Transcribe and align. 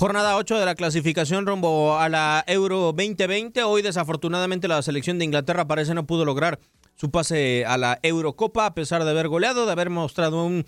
Jornada 0.00 0.38
8 0.38 0.58
de 0.58 0.64
la 0.64 0.74
clasificación 0.74 1.44
rumbo 1.44 1.98
a 1.98 2.08
la 2.08 2.42
Euro 2.46 2.78
2020. 2.96 3.64
Hoy 3.64 3.82
desafortunadamente 3.82 4.66
la 4.66 4.80
selección 4.80 5.18
de 5.18 5.26
Inglaterra 5.26 5.66
parece 5.66 5.92
no 5.92 6.06
pudo 6.06 6.24
lograr 6.24 6.58
su 6.94 7.10
pase 7.10 7.66
a 7.66 7.76
la 7.76 7.98
Eurocopa 8.02 8.64
a 8.64 8.72
pesar 8.72 9.04
de 9.04 9.10
haber 9.10 9.28
goleado, 9.28 9.66
de 9.66 9.72
haber 9.72 9.90
mostrado 9.90 10.42
un 10.42 10.64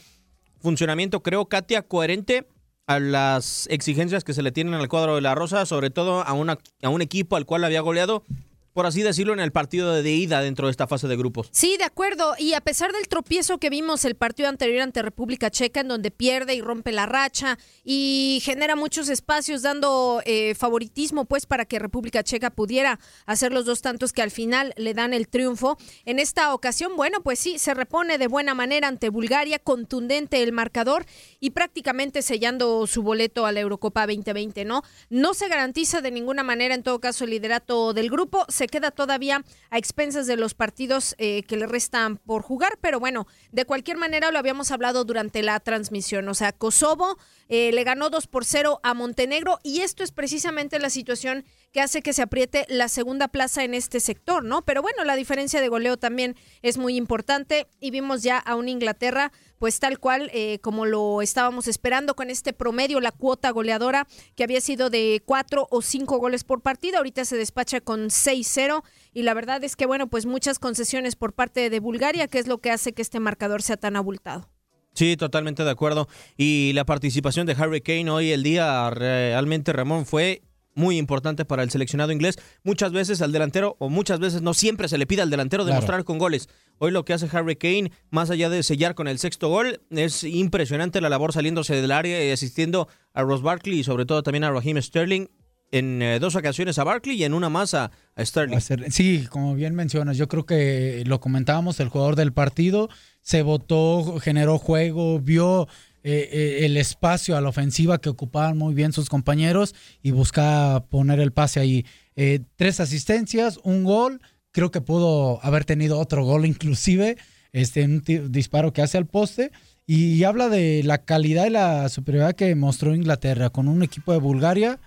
funcionamiento, 0.60 1.22
creo, 1.22 1.46
Katia, 1.46 1.80
coherente 1.80 2.46
a 2.86 3.00
las 3.00 3.68
exigencias 3.70 4.22
que 4.22 4.34
se 4.34 4.42
le 4.42 4.52
tienen 4.52 4.74
al 4.74 4.88
cuadro 4.90 5.14
de 5.14 5.22
la 5.22 5.34
Rosa, 5.34 5.64
sobre 5.64 5.88
todo 5.88 6.20
a, 6.20 6.34
una, 6.34 6.58
a 6.82 6.90
un 6.90 7.00
equipo 7.00 7.36
al 7.36 7.46
cual 7.46 7.64
había 7.64 7.80
goleado 7.80 8.24
por 8.72 8.86
así 8.86 9.02
decirlo, 9.02 9.32
en 9.32 9.40
el 9.40 9.52
partido 9.52 10.02
de 10.02 10.10
ida 10.10 10.40
dentro 10.40 10.66
de 10.66 10.70
esta 10.70 10.86
fase 10.86 11.08
de 11.08 11.16
grupos. 11.16 11.48
Sí, 11.52 11.76
de 11.76 11.84
acuerdo. 11.84 12.34
Y 12.38 12.54
a 12.54 12.60
pesar 12.60 12.92
del 12.92 13.08
tropiezo 13.08 13.58
que 13.58 13.70
vimos 13.70 14.04
el 14.04 14.14
partido 14.14 14.48
anterior 14.48 14.82
ante 14.82 15.02
República 15.02 15.50
Checa, 15.50 15.80
en 15.80 15.88
donde 15.88 16.10
pierde 16.10 16.54
y 16.54 16.60
rompe 16.60 16.92
la 16.92 17.06
racha 17.06 17.58
y 17.84 18.40
genera 18.42 18.76
muchos 18.76 19.08
espacios 19.08 19.62
dando 19.62 20.22
eh, 20.24 20.54
favoritismo, 20.54 21.26
pues, 21.26 21.46
para 21.46 21.64
que 21.64 21.78
República 21.78 22.22
Checa 22.22 22.50
pudiera 22.50 22.98
hacer 23.26 23.52
los 23.52 23.66
dos 23.66 23.82
tantos 23.82 24.12
que 24.12 24.22
al 24.22 24.30
final 24.30 24.72
le 24.76 24.94
dan 24.94 25.12
el 25.12 25.28
triunfo. 25.28 25.76
En 26.04 26.18
esta 26.18 26.54
ocasión, 26.54 26.96
bueno, 26.96 27.22
pues 27.22 27.38
sí, 27.38 27.58
se 27.58 27.74
repone 27.74 28.18
de 28.18 28.26
buena 28.26 28.54
manera 28.54 28.88
ante 28.88 29.10
Bulgaria, 29.10 29.58
contundente 29.58 30.42
el 30.42 30.52
marcador 30.52 31.04
y 31.40 31.50
prácticamente 31.50 32.22
sellando 32.22 32.86
su 32.86 33.02
boleto 33.02 33.44
a 33.44 33.52
la 33.52 33.60
Eurocopa 33.60 34.06
2020, 34.06 34.64
¿no? 34.64 34.82
No 35.10 35.34
se 35.34 35.48
garantiza 35.48 36.00
de 36.00 36.10
ninguna 36.10 36.42
manera, 36.42 36.74
en 36.74 36.82
todo 36.82 37.00
caso, 37.00 37.24
el 37.24 37.30
liderato 37.30 37.92
del 37.92 38.10
grupo 38.10 38.46
queda 38.66 38.90
todavía 38.90 39.44
a 39.70 39.78
expensas 39.78 40.26
de 40.26 40.36
los 40.36 40.54
partidos 40.54 41.14
eh, 41.18 41.42
que 41.44 41.56
le 41.56 41.66
restan 41.66 42.18
por 42.18 42.42
jugar, 42.42 42.78
pero 42.80 43.00
bueno, 43.00 43.26
de 43.50 43.64
cualquier 43.64 43.96
manera 43.96 44.30
lo 44.30 44.38
habíamos 44.38 44.70
hablado 44.70 45.04
durante 45.04 45.42
la 45.42 45.58
transmisión, 45.60 46.28
o 46.28 46.34
sea, 46.34 46.52
Kosovo 46.52 47.18
eh, 47.48 47.72
le 47.72 47.84
ganó 47.84 48.10
2 48.10 48.26
por 48.26 48.44
0 48.44 48.80
a 48.82 48.94
Montenegro 48.94 49.58
y 49.62 49.80
esto 49.80 50.04
es 50.04 50.12
precisamente 50.12 50.78
la 50.78 50.90
situación 50.90 51.44
que 51.72 51.80
hace 51.80 52.02
que 52.02 52.12
se 52.12 52.22
apriete 52.22 52.66
la 52.68 52.88
segunda 52.88 53.28
plaza 53.28 53.64
en 53.64 53.74
este 53.74 53.98
sector, 53.98 54.44
¿no? 54.44 54.62
Pero 54.62 54.82
bueno, 54.82 55.04
la 55.04 55.16
diferencia 55.16 55.60
de 55.60 55.68
goleo 55.68 55.96
también 55.96 56.36
es 56.60 56.76
muy 56.76 56.96
importante 56.96 57.66
y 57.80 57.90
vimos 57.90 58.22
ya 58.22 58.38
a 58.38 58.54
un 58.56 58.68
Inglaterra 58.68 59.32
pues 59.58 59.78
tal 59.78 60.00
cual 60.00 60.28
eh, 60.34 60.58
como 60.58 60.86
lo 60.86 61.22
estábamos 61.22 61.68
esperando 61.68 62.16
con 62.16 62.30
este 62.30 62.52
promedio, 62.52 63.00
la 63.00 63.12
cuota 63.12 63.50
goleadora 63.50 64.08
que 64.34 64.42
había 64.42 64.60
sido 64.60 64.90
de 64.90 65.22
cuatro 65.24 65.68
o 65.70 65.82
cinco 65.82 66.18
goles 66.18 66.42
por 66.42 66.62
partido, 66.62 66.98
ahorita 66.98 67.24
se 67.24 67.36
despacha 67.36 67.80
con 67.80 68.08
6-0 68.08 68.82
y 69.14 69.22
la 69.22 69.34
verdad 69.34 69.62
es 69.62 69.76
que 69.76 69.86
bueno, 69.86 70.08
pues 70.08 70.26
muchas 70.26 70.58
concesiones 70.58 71.14
por 71.14 71.32
parte 71.32 71.70
de 71.70 71.78
Bulgaria, 71.78 72.26
que 72.26 72.40
es 72.40 72.48
lo 72.48 72.58
que 72.58 72.72
hace 72.72 72.92
que 72.92 73.02
este 73.02 73.20
marcador 73.20 73.62
sea 73.62 73.76
tan 73.76 73.94
abultado. 73.94 74.50
Sí, 74.94 75.16
totalmente 75.16 75.64
de 75.64 75.70
acuerdo. 75.70 76.08
Y 76.36 76.72
la 76.74 76.84
participación 76.84 77.46
de 77.46 77.54
Harry 77.54 77.80
Kane 77.80 78.10
hoy 78.10 78.32
el 78.32 78.42
día 78.42 78.90
realmente, 78.90 79.72
Ramón, 79.72 80.06
fue 80.06 80.42
muy 80.74 80.98
importante 80.98 81.44
para 81.44 81.62
el 81.62 81.70
seleccionado 81.70 82.12
inglés. 82.12 82.38
Muchas 82.64 82.92
veces 82.92 83.22
al 83.22 83.32
delantero, 83.32 83.76
o 83.78 83.88
muchas 83.88 84.18
veces 84.20 84.42
no 84.42 84.54
siempre 84.54 84.88
se 84.88 84.98
le 84.98 85.06
pide 85.06 85.22
al 85.22 85.30
delantero 85.30 85.64
demostrar 85.64 86.04
con 86.04 86.18
goles. 86.18 86.48
Hoy 86.78 86.90
lo 86.90 87.04
que 87.04 87.12
hace 87.12 87.28
Harry 87.36 87.56
Kane, 87.56 87.92
más 88.10 88.30
allá 88.30 88.48
de 88.50 88.62
sellar 88.62 88.94
con 88.94 89.08
el 89.08 89.18
sexto 89.18 89.48
gol, 89.48 89.80
es 89.90 90.24
impresionante 90.24 91.00
la 91.00 91.08
labor 91.08 91.32
saliéndose 91.32 91.80
del 91.80 91.92
área 91.92 92.24
y 92.24 92.30
asistiendo 92.30 92.88
a 93.12 93.22
Ross 93.22 93.42
Barkley 93.42 93.80
y 93.80 93.84
sobre 93.84 94.04
todo 94.04 94.22
también 94.22 94.44
a 94.44 94.50
Raheem 94.50 94.80
Sterling. 94.80 95.26
En 95.70 96.02
eh, 96.02 96.18
dos 96.18 96.36
ocasiones 96.36 96.78
a 96.78 96.84
Barkley 96.84 97.16
y 97.16 97.24
en 97.24 97.32
una 97.32 97.48
más 97.48 97.72
a, 97.72 97.90
Sterling. 98.18 98.60
Sí, 98.90 99.26
como 99.30 99.54
bien 99.54 99.74
mencionas, 99.74 100.18
yo 100.18 100.28
creo 100.28 100.44
que 100.44 101.02
lo 101.06 101.18
comentábamos, 101.18 101.80
el 101.80 101.88
jugador 101.88 102.14
del 102.14 102.34
partido 102.34 102.90
se 103.22 103.40
votó, 103.40 104.18
generó 104.20 104.58
juego, 104.58 105.18
vio 105.18 105.68
eh, 106.04 106.28
eh, 106.32 106.66
el 106.66 106.76
espacio 106.76 107.36
a 107.36 107.40
la 107.40 107.48
ofensiva 107.48 108.00
que 108.00 108.08
ocupaban 108.08 108.58
muy 108.58 108.74
bien 108.74 108.92
sus 108.92 109.08
compañeros 109.08 109.74
y 110.02 110.10
buscaba 110.10 110.84
poner 110.86 111.20
el 111.20 111.32
pase 111.32 111.60
ahí. 111.60 111.86
Eh, 112.16 112.40
tres 112.56 112.80
asistencias, 112.80 113.58
un 113.62 113.84
gol, 113.84 114.20
creo 114.50 114.70
que 114.70 114.80
pudo 114.80 115.44
haber 115.44 115.64
tenido 115.64 115.98
otro 115.98 116.24
gol 116.24 116.44
inclusive, 116.46 117.16
este, 117.52 117.84
un 117.84 118.02
disparo 118.30 118.72
que 118.72 118.82
hace 118.82 118.98
al 118.98 119.06
poste. 119.06 119.52
Y 119.84 120.22
habla 120.24 120.48
de 120.48 120.82
la 120.84 120.98
calidad 120.98 121.46
y 121.46 121.50
la 121.50 121.88
superioridad 121.88 122.34
que 122.34 122.54
mostró 122.54 122.94
Inglaterra 122.94 123.50
con 123.50 123.68
un 123.68 123.82
equipo 123.82 124.12
de 124.12 124.18
Bulgaria 124.18 124.78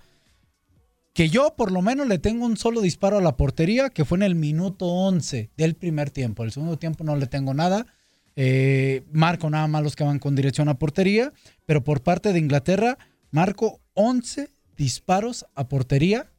que 1.16 1.30
yo 1.30 1.54
por 1.56 1.72
lo 1.72 1.80
menos 1.80 2.06
le 2.08 2.18
tengo 2.18 2.44
un 2.44 2.58
solo 2.58 2.82
disparo 2.82 3.16
a 3.16 3.22
la 3.22 3.38
portería, 3.38 3.88
que 3.88 4.04
fue 4.04 4.18
en 4.18 4.22
el 4.22 4.34
minuto 4.34 4.84
11 4.84 5.50
del 5.56 5.74
primer 5.74 6.10
tiempo. 6.10 6.44
El 6.44 6.52
segundo 6.52 6.78
tiempo 6.78 7.04
no 7.04 7.16
le 7.16 7.26
tengo 7.26 7.54
nada. 7.54 7.86
Eh, 8.36 9.04
marco 9.10 9.48
nada 9.48 9.66
más 9.66 9.82
los 9.82 9.96
que 9.96 10.04
van 10.04 10.18
con 10.18 10.36
dirección 10.36 10.68
a 10.68 10.78
portería, 10.78 11.32
pero 11.64 11.82
por 11.82 12.02
parte 12.02 12.32
de 12.32 12.38
Inglaterra, 12.38 12.98
marco 13.30 13.80
11 13.94 14.50
disparos 14.76 15.46
a 15.54 15.68
portería. 15.68 16.30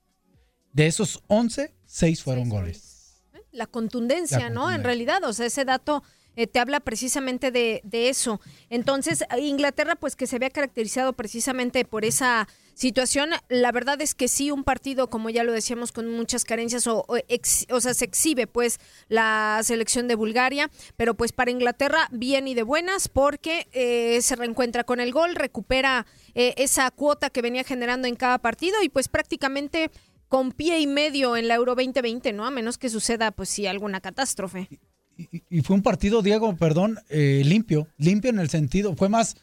De 0.74 0.85
esos 0.85 1.24
11, 1.28 1.74
6 1.85 2.24
fueron 2.24 2.50
goles. 2.50 3.24
La 3.52 3.66
contundencia, 3.66 4.52
¿no? 4.52 4.72
En 4.72 4.84
realidad, 4.84 5.24
o 5.24 5.34
sea, 5.34 5.47
ese 5.47 5.66
dato 5.66 6.03
eh, 6.37 6.45
te 6.45 6.59
habla 6.59 6.79
precisamente 6.79 7.49
de, 7.49 7.81
de, 7.83 8.09
eso. 8.09 8.39
Entonces, 8.69 9.23
Inglaterra, 9.39 9.95
pues 9.95 10.15
que 10.15 10.27
se 10.27 10.35
había 10.35 10.51
caracterizado 10.51 11.13
precisamente 11.13 11.83
por 11.83 12.05
esa 12.05 12.47
situación, 12.75 13.31
la 13.49 13.71
verdad 13.71 13.99
es 14.03 14.13
que 14.13 14.27
sí, 14.27 14.51
un 14.51 14.63
partido, 14.63 15.09
como 15.09 15.31
ya 15.31 15.43
lo 15.43 15.51
decíamos, 15.51 15.91
con 15.91 16.11
muchas 16.11 16.45
carencias, 16.45 16.85
o, 16.85 17.07
o, 17.07 17.81
sea, 17.81 17.93
se 17.95 18.05
exhibe 18.05 18.45
pues 18.45 18.79
la 19.09 19.59
selección 19.63 20.07
de 20.07 20.13
Bulgaria, 20.13 20.69
pero 20.95 21.15
pues 21.15 21.31
para 21.31 21.49
Inglaterra, 21.49 22.07
bien 22.11 22.47
y 22.47 22.53
de 22.53 22.61
buenas, 22.61 23.07
porque 23.07 23.67
eh, 23.71 24.21
se 24.21 24.35
reencuentra 24.35 24.83
con 24.83 24.99
el 24.99 25.11
gol, 25.11 25.33
recupera 25.33 26.05
eh, 26.35 26.53
esa 26.57 26.91
cuota 26.91 27.31
que 27.31 27.41
venía 27.41 27.63
generando 27.63 28.07
en 28.07 28.15
cada 28.15 28.37
partido 28.37 28.83
y 28.83 28.89
pues 28.89 29.07
prácticamente 29.07 29.89
con 30.27 30.51
pie 30.51 30.79
y 30.79 30.85
medio 30.85 31.35
en 31.35 31.47
la 31.47 31.55
Euro 31.55 31.73
2020, 31.73 32.31
¿no? 32.33 32.45
A 32.45 32.51
menos 32.51 32.77
que 32.77 32.89
suceda, 32.89 33.31
pues 33.31 33.49
sí, 33.49 33.65
alguna 33.65 34.01
catástrofe 34.01 34.69
y, 35.17 35.61
fue 35.61 35.75
un 35.75 35.81
partido, 35.81 36.22
Diego, 36.22 36.55
perdón, 36.55 37.00
eh, 37.09 37.41
limpio, 37.45 37.88
limpio 37.97 38.29
en 38.29 38.39
el 38.39 38.50
sentido, 38.50 38.95
fue 38.95 39.09
más 39.09 39.35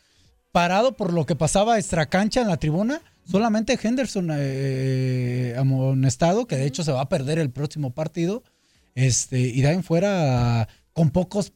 parado 0.53 0.97
por 0.97 1.13
lo 1.13 1.27
que 1.27 1.35
pasaba 1.35 1.79
extra 1.79 2.07
cancha 2.07 2.41
en 2.41 2.49
la 2.49 2.59
tribuna. 2.59 3.03
Solamente 3.25 3.79
Henderson 3.83 4.29
eh, 4.33 5.55
amonestado, 5.59 6.47
que 6.47 6.57
de 6.57 6.67
hecho 6.67 6.85
se 6.85 6.93
va 6.93 7.01
a 7.01 7.09
perder 7.09 7.39
el 7.39 7.51
próximo 7.51 7.91
partido. 7.91 8.45
Este, 8.95 9.41
y 9.41 9.65
ahí 9.65 9.75
en 9.75 9.83
fuera, 9.83 10.69
con 10.93 11.11
pocos 11.11 11.53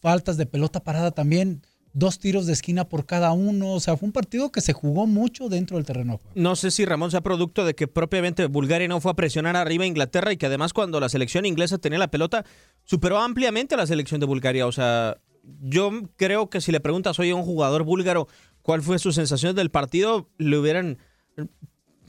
faltas 0.00 0.36
de 0.36 0.46
pelota 0.46 0.82
parada 0.82 1.10
también 1.10 1.62
dos 1.96 2.18
tiros 2.18 2.44
de 2.44 2.52
esquina 2.52 2.84
por 2.84 3.06
cada 3.06 3.32
uno. 3.32 3.72
O 3.72 3.80
sea, 3.80 3.96
fue 3.96 4.06
un 4.06 4.12
partido 4.12 4.52
que 4.52 4.60
se 4.60 4.74
jugó 4.74 5.06
mucho 5.06 5.48
dentro 5.48 5.78
del 5.78 5.86
terreno. 5.86 6.20
No 6.34 6.54
sé 6.54 6.70
si 6.70 6.84
Ramón 6.84 7.10
sea 7.10 7.22
producto 7.22 7.64
de 7.64 7.74
que 7.74 7.88
propiamente 7.88 8.44
Bulgaria 8.46 8.86
no 8.86 9.00
fue 9.00 9.12
a 9.12 9.14
presionar 9.14 9.56
arriba 9.56 9.84
a 9.84 9.86
Inglaterra 9.86 10.30
y 10.30 10.36
que 10.36 10.44
además 10.44 10.74
cuando 10.74 11.00
la 11.00 11.08
selección 11.08 11.46
inglesa 11.46 11.78
tenía 11.78 11.98
la 11.98 12.10
pelota, 12.10 12.44
superó 12.84 13.18
ampliamente 13.18 13.74
a 13.74 13.78
la 13.78 13.86
selección 13.86 14.20
de 14.20 14.26
Bulgaria. 14.26 14.66
O 14.66 14.72
sea, 14.72 15.16
yo 15.62 15.90
creo 16.16 16.50
que 16.50 16.60
si 16.60 16.70
le 16.70 16.80
preguntas 16.80 17.18
hoy 17.18 17.30
a 17.30 17.34
un 17.34 17.44
jugador 17.44 17.82
búlgaro 17.82 18.28
cuál 18.60 18.82
fue 18.82 18.98
su 18.98 19.12
sensación 19.12 19.56
del 19.56 19.70
partido, 19.70 20.28
le 20.36 20.58
hubieran 20.58 20.98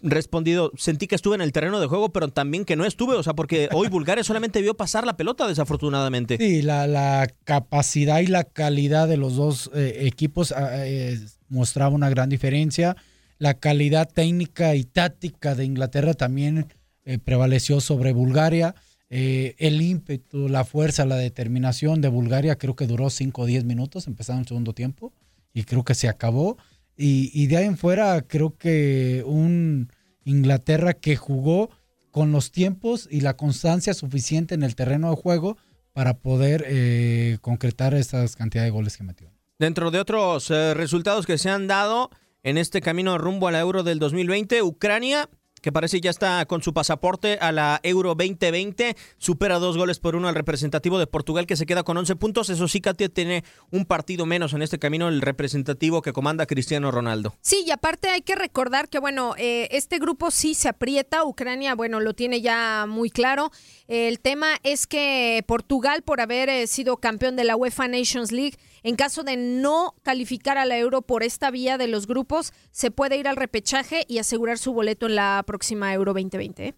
respondido, 0.02 0.72
sentí 0.78 1.08
que 1.08 1.16
estuve 1.16 1.36
en 1.36 1.42
el 1.42 1.52
terreno 1.52 1.80
de 1.80 1.88
juego, 1.88 2.10
pero 2.10 2.30
también 2.30 2.66
que 2.66 2.76
no 2.76 2.86
estuve, 2.86 3.16
o 3.16 3.24
sea, 3.24 3.34
porque 3.34 3.70
hoy 3.74 3.88
Bulgaria 3.90 4.24
solamente 4.24 4.62
vio 4.62 4.76
pasar 4.76 5.06
la 5.06 5.18
pelota, 5.18 5.48
desafortunadamente. 5.48 6.38
Sí, 6.38 6.62
la, 6.62 7.28
capacidad 7.44 8.20
y 8.20 8.28
la 8.28 8.44
calidad 8.44 9.08
de 9.08 9.18
los 9.18 9.36
dos 9.36 9.72
eh, 9.74 10.06
equipos 10.08 10.52
ah, 10.52 10.86
eh, 10.86 11.20
mostraba 11.50 11.96
una 11.96 12.10
gran 12.10 12.30
diferencia. 12.30 12.96
La 13.38 13.56
calidad 13.56 14.10
técnica 14.12 14.76
y 14.76 14.84
táctica 14.84 15.56
de 15.56 15.66
Inglaterra 15.66 16.14
también 16.14 16.68
eh, 17.06 17.20
prevaleció 17.20 17.82
sobre 17.82 18.14
Bulgaria. 18.14 18.76
el 19.10 19.82
ímpetu, 19.82 20.50
la 20.50 20.66
fuerza, 20.66 21.06
la 21.06 21.16
determinación 21.16 22.02
de 22.02 22.10
Bulgaria 22.10 22.58
creo 22.58 22.76
que 22.76 22.88
duró 22.88 23.10
5 23.10 23.42
o 23.42 23.46
10 23.46 23.64
minutos, 23.64 24.08
empezaron 24.08 24.42
el 24.42 24.48
segundo 24.48 24.74
tiempo 24.74 25.14
y 25.54 25.64
creo 25.64 25.84
que 25.84 25.96
se 25.96 26.10
acabó. 26.10 26.58
Y, 26.98 27.46
de 27.48 27.58
ahí 27.58 27.66
en 27.66 27.78
fuera 27.78 28.22
creo 28.24 28.58
que 28.58 29.24
un 29.26 29.92
Inglaterra 30.24 30.94
que 30.94 31.16
jugó 31.16 31.70
con 32.12 32.32
los 32.32 32.52
tiempos 32.52 33.08
y 33.12 33.22
la 33.22 33.38
constancia 33.38 33.94
suficiente 33.94 34.56
en 34.56 34.64
el 34.64 34.76
terreno 34.76 35.12
de 35.12 35.16
juego 35.16 35.58
para 35.94 36.18
poder 36.18 36.66
eh, 36.68 37.38
concretar 37.42 37.94
estas 37.94 38.36
cantidades 38.36 38.68
de 38.68 38.72
goles 38.72 38.98
que 38.98 39.04
metió. 39.04 39.32
Dentro 39.60 39.92
de 39.92 40.00
otros 40.00 40.50
eh, 40.50 40.74
resultados 40.74 41.26
que 41.26 41.38
se 41.38 41.50
han 41.50 41.68
dado 41.68 42.10
en 42.44 42.58
este 42.58 42.82
camino 42.82 43.18
rumbo 43.18 43.48
a 43.48 43.52
la 43.52 43.60
Euro 43.60 43.84
del 43.84 44.00
2020, 44.00 44.64
Ucrania 44.64 45.30
que 45.68 45.74
parece 45.74 46.00
ya 46.00 46.12
está 46.12 46.46
con 46.46 46.64
su 46.64 46.74
pasaporte 46.74 47.40
a 47.42 47.52
la 47.52 47.82
Euro 47.84 48.16
2020. 48.16 48.96
Supera 49.18 49.60
dos 49.60 49.76
goles 49.76 50.00
por 50.00 50.16
uno 50.16 50.30
al 50.30 50.36
representativo 50.36 50.98
de 50.98 51.08
Portugal 51.08 51.46
que 51.46 51.58
se 51.58 51.66
queda 51.66 51.84
con 51.84 51.98
11 51.98 52.16
puntos. 52.16 52.50
Eso 52.50 52.70
sí, 52.70 52.80
Katia 52.80 53.10
tiene 53.10 53.44
un 53.70 53.84
partido 53.84 54.26
menos 54.26 54.54
en 54.54 54.62
este 54.62 54.80
camino 54.80 55.10
el 55.10 55.20
representativo 55.20 56.02
que 56.02 56.14
comanda 56.14 56.46
Cristiano 56.46 56.90
Ronaldo. 56.90 57.36
Sí, 57.42 57.66
y 57.68 57.72
aparte 57.72 58.08
hay 58.08 58.22
que 58.22 58.36
recordar 58.36 58.88
que, 58.88 59.00
bueno, 59.00 59.36
eh, 59.38 59.68
este 59.72 60.00
grupo 60.00 60.32
sí 60.32 60.54
se 60.54 60.70
aprieta. 60.70 61.26
Ucrania, 61.26 61.76
bueno, 61.76 62.00
lo 62.00 62.14
tiene 62.14 62.40
ya 62.40 62.86
muy 62.88 63.10
claro. 63.10 63.52
El 63.90 64.22
tema 64.22 64.52
es 64.64 64.88
que 64.88 65.44
Portugal, 65.48 66.02
por 66.02 66.22
haber 66.22 66.48
eh, 66.48 66.68
sido 66.68 66.96
campeón 66.96 67.36
de 67.36 67.44
la 67.44 67.58
UEFA 67.58 67.90
Nations 67.90 68.32
League, 68.32 68.58
en 68.88 68.96
caso 68.96 69.24
de 69.24 69.36
no 69.36 69.96
calificar 70.02 70.58
a 70.58 70.66
la 70.66 70.78
Euro 70.78 71.02
por 71.02 71.22
esta 71.22 71.52
vía 71.52 71.78
de 71.78 71.90
los 71.90 72.08
grupos, 72.08 72.54
se 72.72 72.90
puede 72.90 73.18
ir 73.18 73.28
al 73.28 73.36
repechaje 73.36 74.06
y 74.08 74.20
asegurar 74.20 74.58
su 74.58 74.72
boleto 74.72 75.08
en 75.08 75.16
la 75.16 75.44
próxima 75.46 75.94
Euro 75.94 76.14
2020. 76.14 76.68
¿eh? 76.68 76.76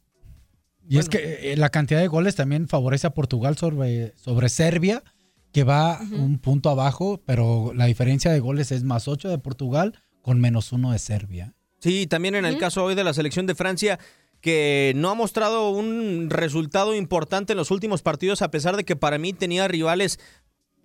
Y 0.87 0.97
es 0.97 1.07
que 1.07 1.51
eh, 1.53 1.55
la 1.55 1.69
cantidad 1.69 1.99
de 1.99 2.07
goles 2.07 2.35
también 2.35 2.67
favorece 2.67 3.05
a 3.05 3.11
Portugal 3.11 3.57
sobre, 3.57 4.15
sobre 4.17 4.49
Serbia, 4.49 5.03
que 5.51 5.63
va 5.63 5.99
un 6.11 6.39
punto 6.39 6.71
abajo, 6.71 7.21
pero 7.27 7.73
la 7.75 7.85
diferencia 7.85 8.31
de 8.31 8.39
goles 8.39 8.71
es 8.71 8.83
más 8.83 9.07
8 9.07 9.29
de 9.29 9.37
Portugal 9.37 9.93
con 10.23 10.41
menos 10.41 10.71
1 10.71 10.91
de 10.91 10.97
Serbia. 10.97 11.53
Sí, 11.77 12.07
también 12.07 12.33
en 12.33 12.45
el 12.45 12.57
caso 12.57 12.83
hoy 12.83 12.95
de 12.95 13.03
la 13.03 13.13
selección 13.13 13.45
de 13.45 13.53
Francia, 13.53 13.99
que 14.41 14.93
no 14.95 15.09
ha 15.09 15.15
mostrado 15.15 15.69
un 15.69 16.29
resultado 16.29 16.95
importante 16.95 17.53
en 17.53 17.57
los 17.57 17.71
últimos 17.71 18.01
partidos, 18.01 18.41
a 18.41 18.51
pesar 18.51 18.77
de 18.77 18.83
que 18.83 18.95
para 18.95 19.17
mí 19.17 19.33
tenía 19.33 19.67
rivales 19.67 20.19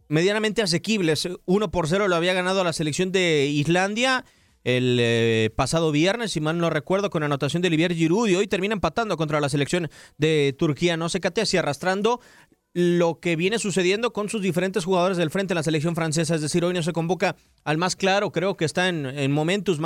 medianamente 0.08 0.62
asequibles. 0.62 1.28
Uno 1.44 1.70
por 1.70 1.88
cero 1.88 2.08
lo 2.08 2.16
había 2.16 2.34
ganado 2.34 2.64
la 2.64 2.72
selección 2.72 3.12
de 3.12 3.46
Islandia 3.46 4.24
el 4.64 4.98
eh, 4.98 5.50
pasado 5.54 5.92
viernes, 5.92 6.32
si 6.32 6.40
mal 6.40 6.58
no 6.58 6.70
recuerdo, 6.70 7.10
con 7.10 7.22
anotación 7.22 7.60
de 7.60 7.68
Olivier 7.68 7.94
Giroud 7.94 8.28
y 8.28 8.34
hoy 8.34 8.46
termina 8.46 8.72
empatando 8.72 9.16
contra 9.18 9.40
la 9.40 9.50
selección 9.50 9.90
de 10.16 10.54
Turquía. 10.58 10.96
No 10.96 11.10
se 11.10 11.20
cate 11.20 11.42
así 11.42 11.58
arrastrando 11.58 12.20
lo 12.74 13.20
que 13.20 13.36
viene 13.36 13.60
sucediendo 13.60 14.12
con 14.12 14.28
sus 14.28 14.42
diferentes 14.42 14.84
jugadores 14.84 15.16
del 15.16 15.30
frente 15.30 15.54
en 15.54 15.56
la 15.56 15.62
selección 15.62 15.94
francesa. 15.94 16.34
Es 16.34 16.40
decir, 16.40 16.64
hoy 16.64 16.74
no 16.74 16.82
se 16.82 16.92
convoca 16.92 17.36
al 17.64 17.78
más 17.78 17.94
claro, 17.94 18.32
creo 18.32 18.56
que 18.56 18.64
está 18.64 18.88
en, 18.88 19.06
en 19.06 19.30
momentos 19.30 19.78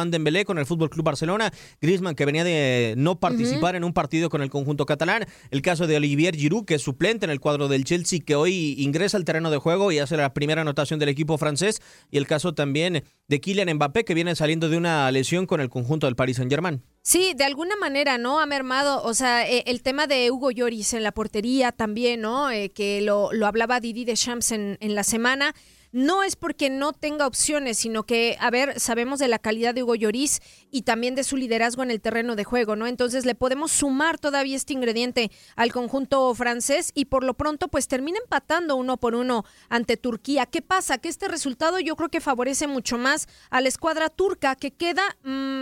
con 0.47 0.59
el 0.59 0.67
Fútbol 0.67 0.89
Club 0.89 1.05
Barcelona, 1.05 1.53
Griezmann 1.81 2.15
que 2.15 2.25
venía 2.25 2.45
de 2.45 2.95
no 2.97 3.21
participar 3.21 3.77
en 3.77 3.85
un 3.85 3.93
partido 3.93 4.31
con 4.31 4.41
el 4.43 4.51
conjunto 4.51 4.87
catalán, 4.87 5.27
el 5.51 5.61
caso 5.61 5.87
de 5.87 5.97
Olivier 5.97 6.35
Giroud 6.35 6.65
que 6.65 6.77
es 6.77 6.83
suplente 6.83 7.27
en 7.27 7.31
el 7.31 7.41
cuadro 7.41 7.69
del 7.69 7.85
Chelsea 7.85 8.21
que 8.25 8.35
hoy 8.35 8.75
ingresa 8.79 9.17
al 9.17 9.25
terreno 9.25 9.51
de 9.51 9.59
juego 9.59 9.93
y 9.93 9.99
hace 9.99 10.17
la 10.17 10.33
primera 10.33 10.63
anotación 10.63 10.99
del 10.99 11.11
equipo 11.11 11.37
francés 11.37 11.83
y 12.11 12.17
el 12.17 12.27
caso 12.27 12.55
también 12.55 13.05
de 13.29 13.41
Kylian 13.41 13.75
Mbappé 13.75 14.05
que 14.05 14.15
viene 14.15 14.35
saliendo 14.35 14.69
de 14.69 14.79
una 14.79 15.11
lesión 15.13 15.47
con 15.47 15.61
el 15.61 15.69
conjunto 15.69 16.07
del 16.07 16.17
Paris 16.17 16.37
Saint-Germain. 16.37 16.83
Sí, 17.09 17.33
de 17.35 17.45
alguna 17.45 17.75
manera, 17.75 18.19
¿no? 18.19 18.39
Ha 18.39 18.45
mermado, 18.45 19.03
o 19.03 19.15
sea, 19.15 19.49
eh, 19.49 19.63
el 19.65 19.81
tema 19.81 20.07
de 20.07 20.31
Hugo 20.31 20.51
Lloris 20.51 20.93
en 20.93 21.03
la 21.03 21.11
portería 21.11 21.73
también, 21.73 22.21
¿no? 22.21 22.51
Eh, 22.51 22.69
que 22.69 23.01
lo, 23.01 23.33
lo 23.33 23.47
hablaba 23.47 23.81
Didi 23.81 24.05
de 24.05 24.13
Champs 24.13 24.53
en, 24.53 24.77
en 24.83 24.95
la 24.95 25.05
semana 25.05 25.55
no 25.91 26.23
es 26.23 26.37
porque 26.37 26.69
no 26.69 26.93
tenga 26.93 27.27
opciones, 27.27 27.79
sino 27.79 28.05
que, 28.05 28.37
a 28.41 28.51
ver, 28.51 28.79
sabemos 28.79 29.19
de 29.19 29.29
la 29.29 29.39
calidad 29.39 29.75
de 29.75 29.83
Hugo 29.83 29.95
Lloris 29.95 30.41
y 30.71 30.83
también 30.83 31.15
de 31.15 31.25
su 31.25 31.37
liderazgo 31.37 31.83
en 31.83 31.91
el 31.91 32.01
terreno 32.01 32.37
de 32.37 32.45
juego, 32.45 32.77
¿no? 32.77 32.87
Entonces 32.87 33.25
le 33.25 33.35
podemos 33.35 33.73
sumar 33.73 34.19
todavía 34.19 34.57
este 34.57 34.75
ingrediente 34.75 35.31
al 35.57 35.73
conjunto 35.73 36.35
francés 36.35 36.93
y 36.95 37.07
por 37.07 37.25
lo 37.25 37.35
pronto 37.35 37.69
pues 37.69 37.89
termina 37.89 38.19
empatando 38.23 38.77
uno 38.77 38.99
por 38.99 39.15
uno 39.15 39.45
ante 39.71 39.97
Turquía. 39.97 40.45
¿Qué 40.45 40.61
pasa? 40.61 40.99
Que 40.99 41.09
este 41.09 41.29
resultado 41.29 41.81
yo 41.81 41.97
creo 41.97 42.11
que 42.11 42.21
favorece 42.21 42.67
mucho 42.67 42.99
más 42.99 43.27
a 43.49 43.61
la 43.61 43.69
escuadra 43.69 44.11
turca 44.11 44.57
que 44.57 44.73
queda... 44.73 45.17
Eh, 45.25 45.58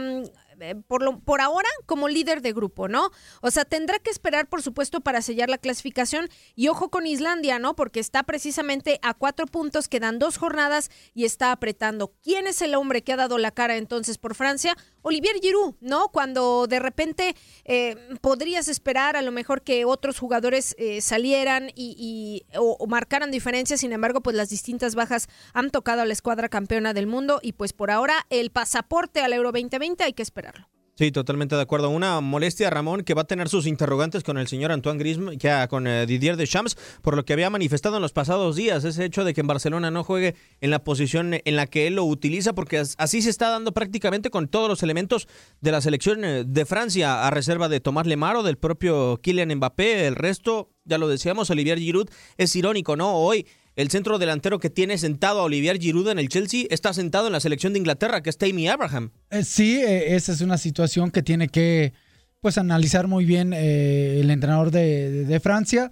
por, 0.87 1.03
lo, 1.03 1.21
por 1.21 1.41
ahora 1.41 1.69
como 1.87 2.09
líder 2.09 2.43
de 2.43 2.53
grupo, 2.53 2.89
¿no? 2.89 3.11
O 3.43 3.51
sea, 3.51 3.65
tendrá 3.65 3.99
que 3.99 4.11
esperar, 4.11 4.49
por 4.49 4.63
supuesto, 4.63 5.01
para 5.01 5.23
sellar 5.23 5.49
la 5.49 5.59
clasificación. 5.59 6.29
Y 6.55 6.69
ojo 6.69 6.91
con 6.91 7.07
Islandia, 7.07 7.59
¿no? 7.59 7.77
Porque 7.77 8.01
está 8.01 8.23
precisamente 8.23 8.99
a 9.03 9.15
cuatro 9.15 9.47
puntos, 9.47 9.89
quedan 9.89 10.19
dos 10.19 10.39
jornadas 10.39 10.91
y 11.15 11.25
está 11.25 11.53
apretando. 11.53 12.13
¿Quién 12.23 12.47
es 12.47 12.63
el 12.63 12.75
hombre 12.75 13.03
que 13.03 13.13
ha 13.13 13.17
dado 13.17 13.39
la 13.39 13.51
cara 13.51 13.77
entonces 13.77 14.19
por 14.19 14.35
Francia? 14.35 14.77
Olivier 15.07 15.37
Giroud, 15.41 15.77
¿no? 15.81 16.09
Cuando 16.09 16.67
de 16.67 16.81
repente 16.81 17.37
eh, 17.65 17.95
podrías 18.21 18.67
esperar 18.67 19.15
a 19.17 19.23
lo 19.23 19.31
mejor 19.31 19.63
que 19.63 19.85
otros 19.85 20.19
jugadores 20.19 20.75
eh, 20.79 21.01
salieran 21.01 21.71
y, 21.77 22.43
o, 22.57 22.77
o, 22.77 22.87
marcaran 22.89 23.31
diferencias, 23.31 23.79
sin 23.79 23.93
embargo, 23.93 24.21
pues 24.21 24.35
las 24.35 24.49
distintas 24.49 24.97
bajas 24.97 25.29
han 25.53 25.71
tocado 25.71 26.03
a 26.03 26.07
la 26.07 26.13
escuadra 26.13 26.49
campeona 26.49 26.93
del 26.93 27.07
mundo 27.07 27.39
y 27.41 27.53
pues 27.53 27.73
por 27.73 27.93
ahora 27.93 28.27
el 28.31 28.51
pasaporte 28.51 29.21
al 29.21 29.33
Euro 29.33 29.53
2020 29.53 30.03
hay 30.03 30.13
que 30.13 30.25
esperarlo. 30.25 30.67
Sí, 30.99 31.13
totalmente 31.13 31.55
de 31.55 31.61
acuerdo. 31.61 31.91
Una 31.91 32.23
molestia, 32.23 32.71
Ramón, 32.71 33.03
que 33.03 33.13
va 33.13 33.23
a 33.23 33.27
tener 33.27 33.51
sus 33.51 33.67
interrogantes 33.67 34.25
con 34.25 34.39
el 34.39 34.49
señor 34.49 34.73
Antoine 34.73 34.99
Griezmann, 34.99 35.37
ya 35.37 35.69
con 35.69 35.87
eh, 35.87 36.07
Didier 36.07 36.39
Deschamps, 36.39 36.75
por 37.03 37.17
lo 37.17 37.27
que 37.27 37.35
había 37.35 37.51
manifestado 37.51 37.97
en 37.97 38.03
los 38.03 38.15
pasados 38.15 38.57
días, 38.57 38.83
ese 38.83 39.05
hecho 39.05 39.23
de 39.23 39.35
que 39.35 39.43
en 39.43 39.47
Barcelona 39.47 39.91
no 39.91 40.05
juegue 40.05 40.37
en 40.63 40.71
la 40.71 40.83
posición 40.85 41.35
en 41.35 41.57
la 41.57 41.67
que 41.67 41.87
él 41.87 41.97
lo 41.97 42.05
utiliza, 42.05 42.55
porque 42.55 42.79
así 42.79 43.21
se 43.21 43.29
está 43.29 43.51
dando 43.51 43.73
prácticamente 43.73 44.31
con 44.31 44.49
todos 44.49 44.71
los 44.71 44.83
elementos 44.83 45.29
de 45.61 45.71
la 45.71 45.83
selección 45.83 46.25
eh, 46.25 46.45
de 46.47 46.65
Francia, 46.65 47.27
a 47.27 47.31
reserva 47.31 47.69
de 47.69 47.81
Tomás 47.81 48.07
Lemar 48.07 48.37
o 48.37 48.43
del 48.43 48.57
propio 48.57 49.21
Kylian 49.23 49.55
Mbappé. 49.55 50.07
El 50.07 50.15
resto, 50.15 50.71
ya 50.87 50.97
lo 50.97 51.09
decíamos, 51.09 51.51
Olivier 51.51 51.79
Giroud, 51.79 52.09
es 52.39 52.57
irónico, 52.57 52.97
¿no? 52.97 53.17
Hoy 53.17 53.47
el 53.77 53.91
centro 53.91 54.19
delantero 54.19 54.59
que 54.59 54.71
tiene 54.71 54.97
sentado 54.97 55.41
a 55.41 55.45
Olivier 55.45 55.79
Giroud 55.79 56.09
en 56.09 56.19
el 56.19 56.31
Chelsea 56.31 56.65
está 56.71 56.95
sentado 56.95 57.27
en 57.27 57.35
la 57.35 57.41
selección 57.41 57.75
de 57.75 57.79
Inglaterra, 57.79 58.23
que 58.23 58.31
es 58.31 58.39
Tammy 58.39 58.69
Abraham. 58.69 59.11
Eh, 59.31 59.45
sí, 59.45 59.77
eh, 59.77 60.17
esa 60.17 60.33
es 60.33 60.41
una 60.41 60.57
situación 60.57 61.11
que 61.11 61.23
tiene 61.23 61.49
que 61.49 61.93
pues 62.41 62.57
analizar 62.57 63.07
muy 63.07 63.27
bien 63.27 63.53
eh, 63.53 64.21
el 64.21 64.31
entrenador 64.31 64.71
de, 64.71 65.25
de, 65.25 65.41
Francia. 65.41 65.91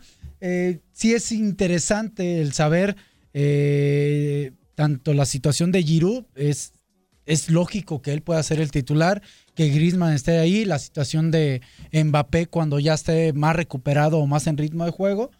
Sí 0.92 1.14
es 1.14 1.32
interesante 1.32 2.40
el 2.40 2.52
saber 2.52 2.96
tanto 4.74 5.14
la 5.14 5.24
situación 5.24 5.72
de 5.72 5.82
Giroud, 5.82 6.24
es, 6.34 6.72
es 7.24 7.48
lógico 7.48 8.02
que 8.02 8.12
él 8.12 8.20
pueda 8.20 8.42
ser 8.42 8.60
el 8.60 8.70
titular, 8.70 9.22
que 9.54 9.70
Griezmann 9.70 10.12
esté 10.12 10.38
ahí, 10.38 10.66
la 10.66 10.78
situación 10.78 11.30
de 11.30 11.62
Mbappé 11.92 12.46
cuando 12.46 12.78
ya 12.78 12.92
esté 12.92 13.32
más 13.32 13.56
recuperado 13.56 14.18
o 14.18 14.26
más 14.26 14.46
en 14.46 14.58
ritmo 14.58 14.84
de 14.84 14.90
juego 14.90 15.30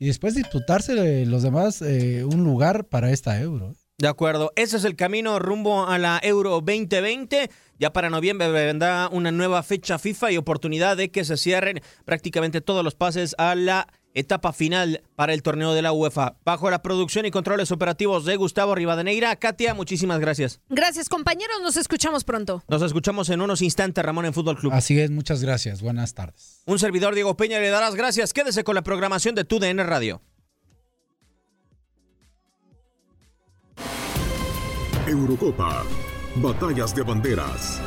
y 0.00 0.06
después 0.06 0.34
disputarse 0.34 1.26
los 1.26 1.42
demás 1.42 1.82
eh, 1.82 2.24
un 2.24 2.42
lugar 2.42 2.86
para 2.86 3.10
esta 3.10 3.38
euro. 3.38 3.74
De 3.98 4.08
acuerdo, 4.08 4.50
ese 4.56 4.78
es 4.78 4.84
el 4.84 4.96
camino 4.96 5.38
rumbo 5.38 5.86
a 5.86 5.98
la 5.98 6.18
Euro 6.22 6.62
2020. 6.62 7.50
Ya 7.78 7.92
para 7.92 8.08
noviembre 8.08 8.50
vendrá 8.50 9.10
una 9.12 9.30
nueva 9.30 9.62
fecha 9.62 9.98
FIFA 9.98 10.32
y 10.32 10.38
oportunidad 10.38 10.96
de 10.96 11.10
que 11.10 11.22
se 11.26 11.36
cierren 11.36 11.82
prácticamente 12.06 12.62
todos 12.62 12.82
los 12.82 12.94
pases 12.94 13.34
a 13.36 13.54
la 13.54 13.88
etapa 14.14 14.52
final 14.52 15.02
para 15.16 15.34
el 15.34 15.42
torneo 15.42 15.74
de 15.74 15.82
la 15.82 15.92
UEFA. 15.92 16.36
Bajo 16.44 16.70
la 16.70 16.82
producción 16.82 17.26
y 17.26 17.30
controles 17.30 17.70
operativos 17.72 18.24
de 18.24 18.36
Gustavo 18.36 18.74
Rivadeneira. 18.74 19.36
Katia, 19.36 19.74
muchísimas 19.74 20.20
gracias. 20.20 20.60
Gracias, 20.68 21.08
compañeros. 21.08 21.56
Nos 21.62 21.76
escuchamos 21.76 22.24
pronto. 22.24 22.62
Nos 22.68 22.82
escuchamos 22.82 23.28
en 23.30 23.40
unos 23.40 23.62
instantes, 23.62 24.04
Ramón, 24.04 24.26
en 24.26 24.34
Fútbol 24.34 24.56
Club. 24.56 24.72
Así 24.72 24.98
es, 25.00 25.10
muchas 25.10 25.42
gracias. 25.42 25.82
Buenas 25.82 26.14
tardes. 26.14 26.62
Un 26.66 26.78
servidor, 26.78 27.14
Diego 27.14 27.36
Peña, 27.36 27.58
le 27.58 27.68
darás 27.70 27.94
gracias. 27.94 28.32
Quédese 28.32 28.64
con 28.64 28.74
la 28.74 28.82
programación 28.82 29.34
de 29.34 29.44
TUDN 29.44 29.78
Radio. 29.78 30.22
Eurocopa. 35.06 35.84
Batallas 36.36 36.94
de 36.94 37.02
banderas. 37.02 37.80